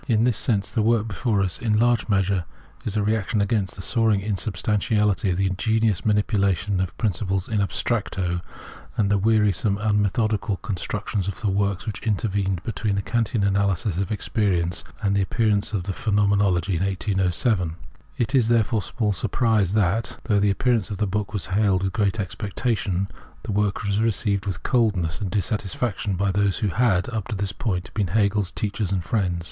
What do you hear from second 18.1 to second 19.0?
It is, therefore,